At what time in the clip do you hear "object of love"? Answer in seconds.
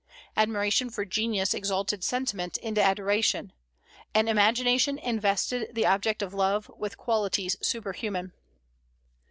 5.85-6.71